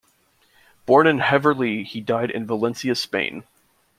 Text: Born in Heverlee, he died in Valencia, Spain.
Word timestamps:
Born 0.87 1.05
in 1.05 1.19
Heverlee, 1.19 1.85
he 1.85 2.01
died 2.01 2.31
in 2.31 2.47
Valencia, 2.47 2.95
Spain. 2.95 3.43